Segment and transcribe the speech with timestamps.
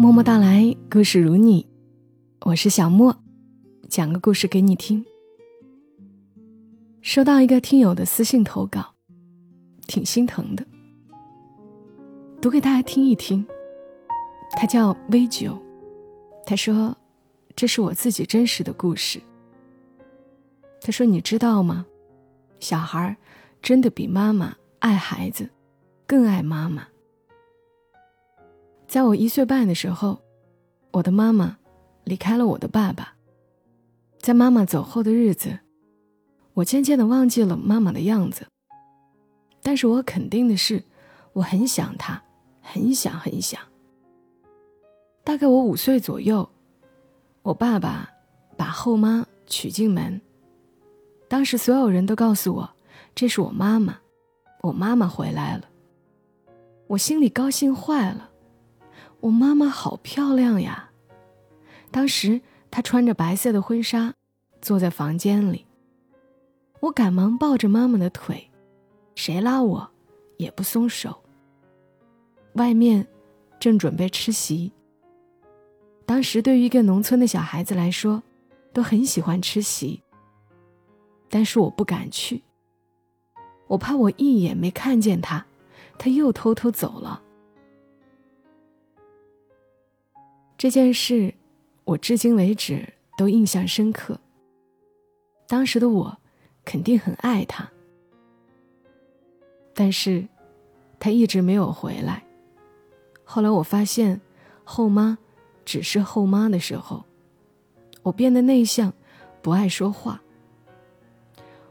[0.00, 1.68] 默默到来，故事如你，
[2.46, 3.14] 我是小莫，
[3.90, 5.04] 讲个故事给你听。
[7.02, 8.94] 收到一个听友的私信投稿，
[9.86, 10.66] 挺心疼的，
[12.40, 13.46] 读给大家听一听。
[14.52, 15.60] 他叫微九，
[16.46, 16.96] 他说
[17.54, 19.20] ：“这是我自己真实的故事。”
[20.80, 21.84] 他说：“你知道吗？
[22.58, 23.14] 小孩
[23.60, 25.46] 真的比妈妈爱孩子，
[26.06, 26.88] 更爱妈妈。”
[28.90, 30.20] 在我一岁半的时候，
[30.90, 31.56] 我的妈妈
[32.02, 33.14] 离开了我的爸爸。
[34.18, 35.60] 在妈妈走后的日子，
[36.54, 38.48] 我渐渐的忘记了妈妈的样子。
[39.62, 40.82] 但是我肯定的是，
[41.34, 42.20] 我很想她，
[42.60, 43.60] 很想很想。
[45.22, 46.50] 大概我五岁左右，
[47.42, 48.10] 我爸爸
[48.56, 50.20] 把后妈娶进门。
[51.28, 52.68] 当时所有人都告诉我，
[53.14, 53.96] 这是我妈妈，
[54.62, 55.68] 我妈妈回来了。
[56.88, 58.29] 我心里高兴坏了。
[59.20, 60.90] 我妈妈好漂亮呀！
[61.90, 62.40] 当时
[62.70, 64.14] 她穿着白色的婚纱，
[64.62, 65.66] 坐在房间里。
[66.80, 68.50] 我赶忙抱着妈妈的腿，
[69.14, 69.90] 谁拉我
[70.38, 71.22] 也不松手。
[72.54, 73.06] 外面
[73.58, 74.72] 正准备吃席。
[76.06, 78.22] 当时对于一个农村的小孩子来说，
[78.72, 80.02] 都很喜欢吃席。
[81.28, 82.42] 但是我不敢去，
[83.68, 85.46] 我怕我一眼没看见他，
[85.98, 87.22] 他又偷偷走了。
[90.60, 91.32] 这件事，
[91.84, 94.20] 我至今为止都印象深刻。
[95.48, 96.18] 当时的我，
[96.66, 97.66] 肯定很爱他，
[99.72, 100.28] 但是，
[100.98, 102.22] 他一直没有回来。
[103.24, 104.20] 后来我发现，
[104.62, 105.16] 后妈
[105.64, 107.04] 只是后妈的时候，
[108.02, 108.92] 我变得内向，
[109.40, 110.20] 不爱说话。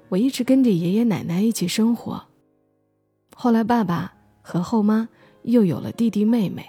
[0.07, 2.25] 我一直跟着爷爷奶奶一起生活。
[3.35, 5.07] 后来爸爸和后妈
[5.43, 6.67] 又有了弟弟妹妹，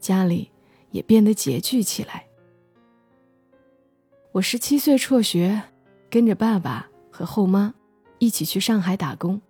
[0.00, 0.50] 家里。
[0.90, 2.26] 也变得拮据起来。
[4.32, 5.62] 我十七岁辍学，
[6.08, 7.74] 跟着爸爸和后妈
[8.18, 9.40] 一起去上海打工。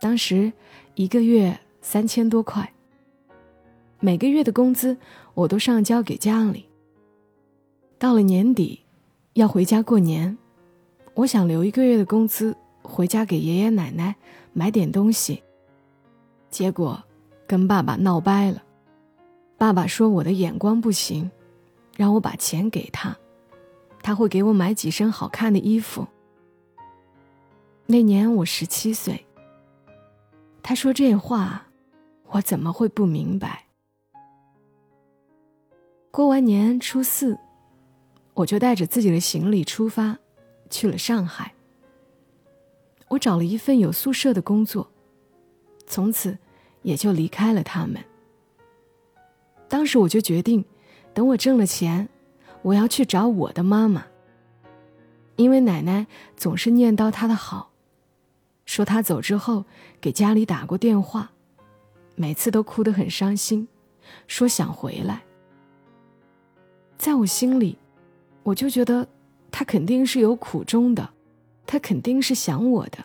[0.00, 0.52] 当时
[0.94, 2.70] 一个月三千多块，
[3.98, 4.96] 每个月的工资
[5.32, 6.68] 我都上交给家里。
[7.98, 8.84] 到了年底，
[9.32, 10.36] 要回家过年，
[11.14, 14.14] 我想留一个月的工资回家给爷爷奶奶
[14.52, 15.42] 买点东西，
[16.50, 17.02] 结果
[17.46, 18.62] 跟爸爸闹掰了。
[19.58, 21.30] 爸爸说我的眼光不行，
[21.96, 23.16] 让我把钱给他，
[24.02, 26.06] 他会给我买几身好看的衣服。
[27.86, 29.24] 那年我十七岁。
[30.62, 31.68] 他说这话，
[32.30, 33.66] 我怎么会不明白？
[36.10, 37.38] 过完年初四，
[38.34, 40.18] 我就带着自己的行李出发，
[40.68, 41.54] 去了上海。
[43.08, 44.90] 我找了一份有宿舍的工作，
[45.86, 46.36] 从此
[46.82, 48.04] 也就离开了他们。
[49.68, 50.64] 当时我就决定，
[51.12, 52.08] 等我挣了钱，
[52.62, 54.06] 我要去找我的妈妈。
[55.36, 56.06] 因为奶奶
[56.36, 57.70] 总是念叨她的好，
[58.64, 59.64] 说她走之后
[60.00, 61.30] 给家里打过电话，
[62.14, 63.68] 每次都哭得很伤心，
[64.26, 65.22] 说想回来。
[66.96, 67.76] 在我心里，
[68.42, 69.06] 我就觉得
[69.50, 71.10] 她肯定是有苦衷的，
[71.66, 73.04] 她肯定是想我的。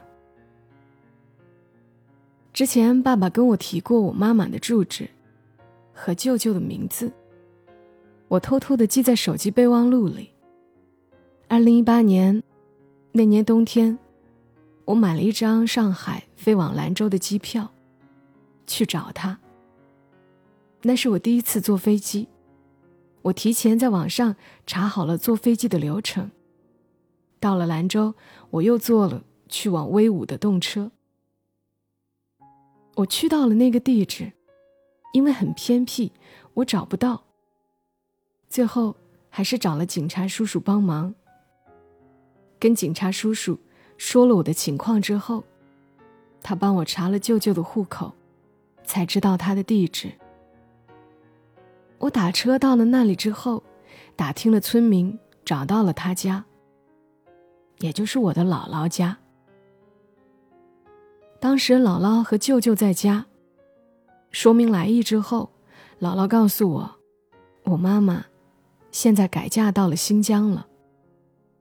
[2.53, 5.09] 之前爸爸跟我提过我妈妈的住址。
[6.01, 7.13] 和舅舅的名字，
[8.27, 10.31] 我偷偷的记在手机备忘录里。
[11.47, 12.41] 二零一八年
[13.11, 13.99] 那年冬天，
[14.85, 17.71] 我买了一张上海飞往兰州的机票，
[18.65, 19.39] 去找他。
[20.81, 22.27] 那是我第一次坐飞机，
[23.21, 24.35] 我提前在网上
[24.65, 26.31] 查好了坐飞机的流程。
[27.39, 28.15] 到了兰州，
[28.49, 30.91] 我又坐了去往威武的动车。
[32.95, 34.31] 我去到了那个地址。
[35.11, 36.11] 因为很偏僻，
[36.55, 37.23] 我找不到。
[38.49, 38.95] 最后
[39.29, 41.13] 还是找了警察叔叔帮忙。
[42.59, 43.59] 跟警察叔叔
[43.97, 45.43] 说了我的情况之后，
[46.41, 48.13] 他帮我查了舅舅的户口，
[48.83, 50.11] 才知道他的地址。
[51.97, 53.63] 我打车到了那里之后，
[54.15, 56.45] 打听了村民，找到了他家，
[57.79, 59.17] 也就是我的姥姥家。
[61.39, 63.25] 当时姥姥和舅舅在家。
[64.31, 65.51] 说明来意之后，
[65.99, 66.95] 姥姥告诉我，
[67.65, 68.25] 我妈妈
[68.91, 70.67] 现在改嫁到了新疆了，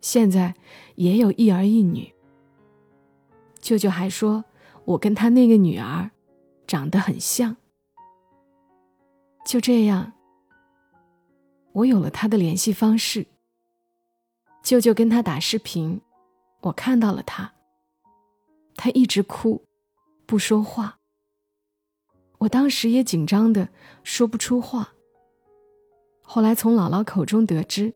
[0.00, 0.54] 现在
[0.94, 2.12] 也有一儿一女。
[3.60, 4.44] 舅舅还说
[4.84, 6.10] 我跟他那个女儿
[6.66, 7.56] 长得很像。
[9.44, 10.12] 就这样，
[11.72, 13.26] 我有了他的联系方式。
[14.62, 16.00] 舅舅跟他打视频，
[16.60, 17.52] 我看到了他，
[18.76, 19.66] 他一直哭，
[20.24, 20.99] 不说话。
[22.40, 23.68] 我当时也紧张的
[24.02, 24.94] 说不出话，
[26.22, 27.94] 后来从姥姥口中得知，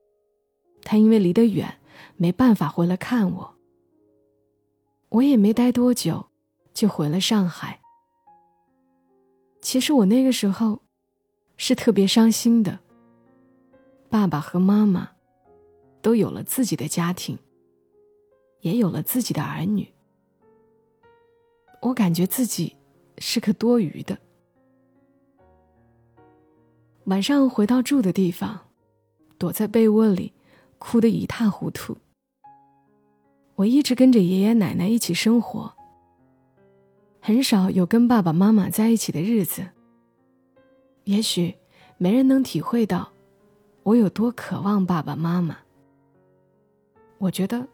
[0.82, 1.80] 她因为离得远，
[2.16, 3.54] 没办法回来看我。
[5.08, 6.26] 我也没待多久，
[6.74, 7.80] 就回了上海。
[9.62, 10.82] 其实我那个时候
[11.56, 12.80] 是特别伤心的。
[14.10, 15.12] 爸爸和妈妈
[16.02, 17.38] 都有了自己的家庭，
[18.60, 19.90] 也有了自己的儿女。
[21.80, 22.76] 我感觉自己
[23.16, 24.18] 是个多余的。
[27.04, 28.58] 晚上回到住的地方，
[29.36, 30.32] 躲在被窝里，
[30.78, 31.96] 哭得一塌糊涂。
[33.56, 35.72] 我一直跟着爷爷奶奶一起生活，
[37.20, 39.66] 很少有跟爸爸妈妈在一起的日子。
[41.04, 41.54] 也许
[41.98, 43.12] 没人能体会到
[43.82, 45.58] 我有多渴望爸爸妈妈。
[47.18, 47.68] 我觉得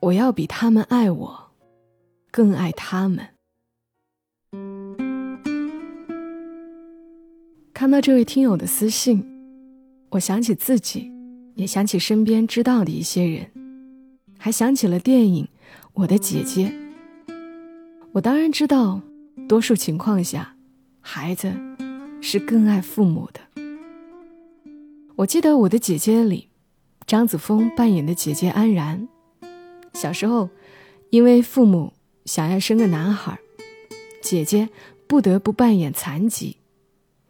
[0.00, 1.50] 我要比他们爱我。
[2.30, 3.33] 更爱他们。
[7.74, 9.24] 看到这位听友的私信，
[10.10, 11.10] 我想起自己，
[11.56, 13.50] 也想起身边知道的一些人，
[14.38, 15.44] 还想起了电影
[15.92, 16.72] 《我的姐姐》。
[18.12, 19.00] 我当然知道，
[19.48, 20.54] 多数情况下，
[21.00, 21.52] 孩子
[22.22, 23.40] 是更爱父母的。
[25.16, 26.50] 我记得《我的姐姐》里，
[27.08, 29.08] 张子枫扮演的姐姐安然，
[29.94, 30.48] 小时候
[31.10, 31.92] 因为父母。
[32.24, 33.38] 想要生个男孩，
[34.22, 34.70] 姐姐
[35.06, 36.56] 不得不扮演残疾，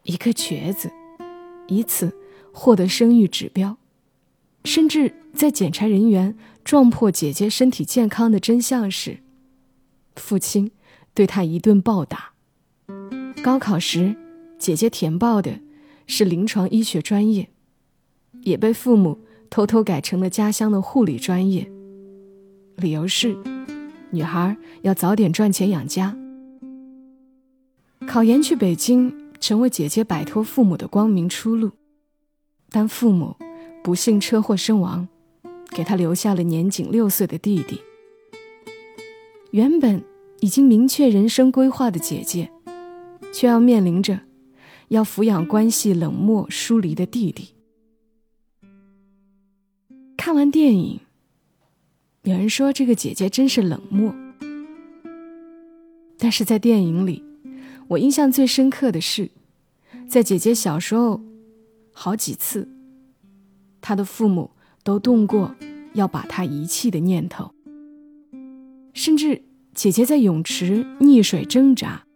[0.05, 0.89] 一个瘸子，
[1.67, 2.15] 以此
[2.53, 3.77] 获得生育指标。
[4.63, 9.19] 甚至在检查人员撞破姐姐身体健康的真相时，
[10.15, 10.71] 父亲
[11.13, 12.31] 对她一顿暴打。
[13.43, 14.15] 高考时，
[14.57, 15.59] 姐姐填报的
[16.07, 17.49] 是临床医学专业，
[18.41, 19.19] 也被父母
[19.49, 21.69] 偷偷改成了家乡的护理专业，
[22.77, 23.37] 理由是。
[24.11, 26.15] 女孩要早点赚钱养家，
[28.07, 31.71] 考研去北京，成为姐姐摆脱父母的光明出路。
[32.69, 33.35] 但父母
[33.83, 35.07] 不幸车祸身亡，
[35.69, 37.79] 给她留下了年仅六岁的弟弟。
[39.51, 40.03] 原本
[40.41, 42.51] 已经明确人生规划的姐姐，
[43.33, 44.19] 却要面临着
[44.89, 47.55] 要抚养关系冷漠疏离的弟弟。
[50.17, 50.99] 看完电影。
[52.23, 54.11] 有人说这个姐姐真是冷漠，
[56.17, 57.23] 但是在电影里，
[57.89, 59.29] 我印象最深刻的是，
[60.09, 61.21] 在姐姐小时候，
[61.91, 62.67] 好几次，
[63.79, 64.51] 她的父母
[64.83, 65.55] 都动过
[65.93, 67.53] 要把她遗弃的念头，
[68.93, 69.43] 甚至
[69.75, 72.07] 姐姐在泳池溺水挣扎，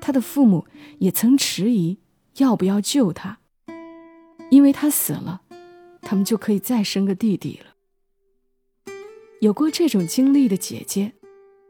[0.00, 0.66] 她的父母
[0.98, 1.98] 也曾迟疑
[2.38, 3.38] 要不要救她，
[4.50, 5.42] 因为她死了，
[6.02, 7.76] 他们就可以再生个弟弟了。
[9.40, 11.12] 有过这种经历的姐姐，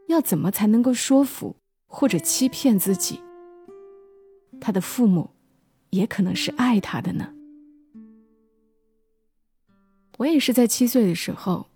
[0.07, 1.57] 要怎么才能够说服
[1.91, 3.19] 或者欺骗自己？
[4.61, 5.31] 他的父母
[5.89, 7.33] 也可能是爱他的呢。
[10.17, 11.67] 我也是在七岁的时候，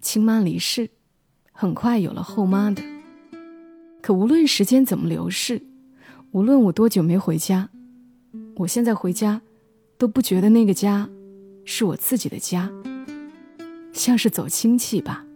[0.00, 0.90] 亲妈离世，
[1.52, 2.82] 很快有了后妈的。
[4.00, 5.60] 可无论时间怎么流逝，
[6.30, 7.68] 无论我多久没回家，
[8.56, 9.42] 我现在回家，
[9.98, 11.10] 都不觉得那个家
[11.66, 12.70] 是我自己的家，
[13.92, 15.26] 像是走亲戚吧。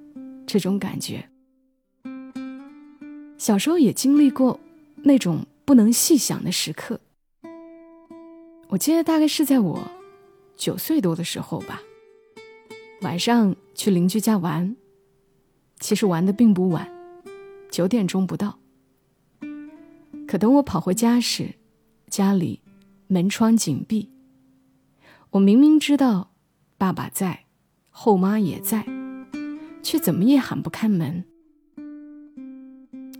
[0.47, 1.29] 这种感觉，
[3.45, 4.59] 小时候也经历过
[5.03, 6.99] 那种不能细想的时刻。
[8.69, 9.83] 我记得大概是在我
[10.57, 11.83] 九岁多的时候吧，
[13.03, 14.75] 晚上去邻居家玩，
[15.79, 16.91] 其实玩的并不晚，
[17.71, 18.59] 九点钟不到。
[20.27, 21.57] 可等我跑回家时，
[22.09, 22.63] 家里
[23.09, 24.09] 门窗紧闭。
[25.33, 26.31] 我明明知道
[26.79, 27.45] 爸爸在，
[27.91, 28.87] 后妈也在。
[29.83, 31.27] 却怎么也喊不开门。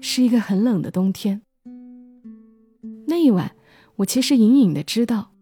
[0.07, 1.41] 是一个很冷的冬天。
[3.07, 3.57] 那一晚，
[3.97, 5.33] 我其实隐隐的知道，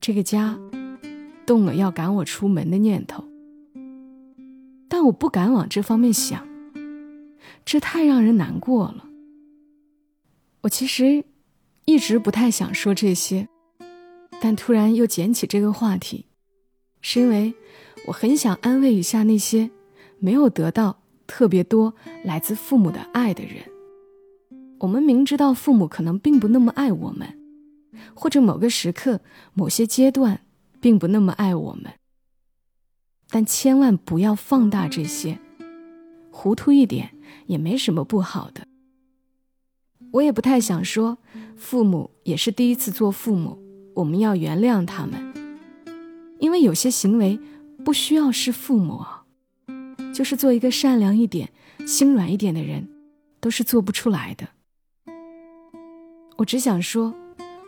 [0.00, 0.56] 这个家
[1.44, 3.24] 动了要赶我出门的念头，
[4.88, 6.46] 但我不敢往这方面想，
[7.64, 9.08] 这太让人难过了。
[10.60, 11.24] 我其实
[11.84, 13.48] 一直不太想说这些，
[14.40, 16.26] 但突然又捡起这个话题，
[17.00, 17.52] 是因为
[18.06, 19.68] 我很想安慰一下那些。
[20.20, 23.64] 没有得到特别多来自父母的爱的人，
[24.80, 27.38] 我们明知道父母可能并不那么爱我们，
[28.14, 29.20] 或者某个时刻、
[29.52, 30.40] 某些阶段
[30.80, 31.92] 并不那么爱我们，
[33.30, 35.38] 但千万不要放大这些，
[36.30, 37.10] 糊涂一点
[37.46, 38.66] 也没什么不好的。
[40.12, 41.18] 我也不太想说，
[41.56, 43.58] 父母也是第一次做父母，
[43.94, 45.34] 我们要原谅他们，
[46.38, 47.40] 因为有些行为
[47.84, 49.00] 不需要是父母。
[50.14, 51.50] 就是做一个善良一点、
[51.86, 52.88] 心软一点的人，
[53.40, 54.48] 都是做不出来的。
[56.36, 57.12] 我只想说，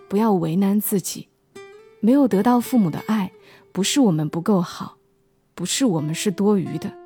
[0.09, 1.29] 不要为难自己，
[1.99, 3.33] 没有得到父母的爱，
[3.73, 4.97] 不是我们不够好，
[5.57, 6.97] 不是我们是多余的。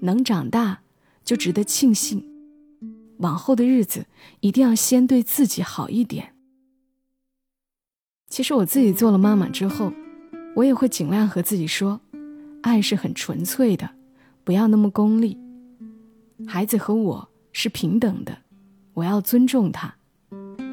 [0.00, 0.80] 能长大，
[1.22, 2.26] 就值得庆幸。
[3.18, 4.06] 往后的日子，
[4.40, 6.34] 一定要先对自己好一点。
[8.30, 9.92] 其实我自己做了妈妈之后，
[10.56, 12.00] 我也会尽量和自己说，
[12.62, 13.90] 爱是很纯粹的，
[14.44, 15.38] 不要那么功利。
[16.46, 18.38] 孩子和我是平等的，
[18.94, 19.94] 我要尊重他，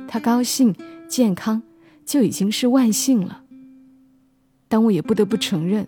[0.07, 0.75] 他高兴
[1.07, 1.61] 健康
[2.05, 3.43] 就已经是万幸了。
[4.67, 5.85] 但我也不得不承认，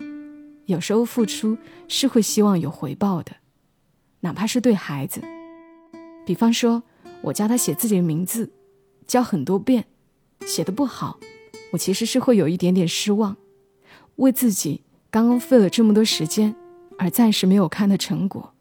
[0.65, 1.57] 有时候付出
[1.87, 3.37] 是会希望有回报的，
[4.21, 5.21] 哪怕是对孩子。
[6.25, 6.83] 比方说，
[7.21, 8.51] 我教他写自己的名字，
[9.07, 9.85] 教很多遍，
[10.45, 11.19] 写的不好，
[11.71, 13.35] 我其实是会有一点点失望，
[14.17, 16.55] 为自己刚刚费了这么多时间，
[16.99, 18.53] 而暂时没有看的成果。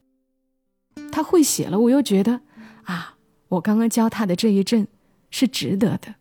[1.13, 2.41] 他会写了，我又觉得，
[2.85, 3.17] 啊，
[3.49, 4.87] 我刚刚教他的这一阵
[5.31, 6.15] 是值得的，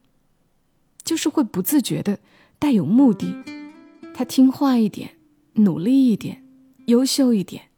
[1.03, 2.19] 就是会不自觉的
[2.59, 3.33] 带有目的，
[4.13, 5.17] 他听话一点，
[5.53, 6.43] 努力一点，
[6.87, 7.69] 优秀一点，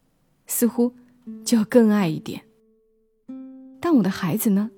[0.46, 0.94] 似乎
[1.44, 2.42] 就要更爱一点。
[3.80, 4.70] 但我的孩子呢？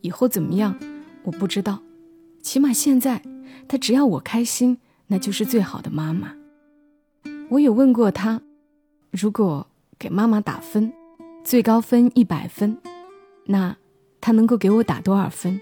[0.00, 0.78] 以后怎么样？
[1.24, 1.82] 我不知道。
[2.42, 3.22] 起码现在，
[3.68, 6.34] 他只要我开心，那就是最好的妈妈。
[7.50, 8.40] 我有问过他，
[9.10, 9.66] 如果
[9.98, 10.92] 给妈妈打分，
[11.42, 12.78] 最高分一百分，
[13.46, 13.76] 那
[14.20, 15.60] 她能够给我打多少分？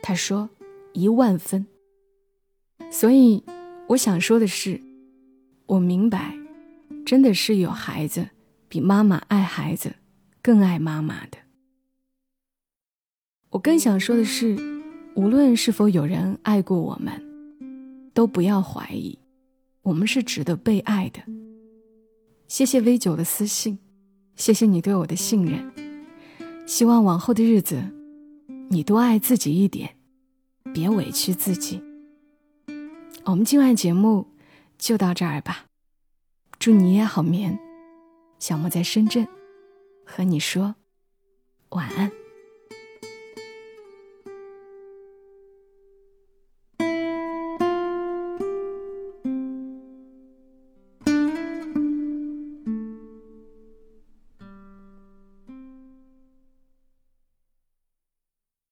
[0.00, 0.48] 她说
[0.92, 1.66] 一万分。
[2.90, 3.42] 所以
[3.88, 4.80] 我想说的是，
[5.66, 6.38] 我明白，
[7.04, 8.28] 真的是有孩子
[8.68, 9.96] 比妈妈爱孩子，
[10.40, 11.38] 更爱妈妈的。
[13.50, 14.56] 我更想说的是，
[15.14, 17.20] 无论是否有人爱过我们，
[18.14, 19.18] 都不要怀疑，
[19.82, 21.20] 我们是值得被爱的。
[22.48, 23.78] 谢谢 V 九的私信，
[24.34, 25.70] 谢谢你对我的信任。
[26.66, 27.82] 希望往后的日子，
[28.70, 29.96] 你多爱自己一点，
[30.72, 31.82] 别委屈自己。
[33.24, 34.26] 我们今晚节目
[34.78, 35.66] 就到这儿吧，
[36.58, 37.58] 祝你也好眠。
[38.38, 39.28] 小莫在深圳，
[40.06, 40.74] 和你说
[41.68, 42.10] 晚安。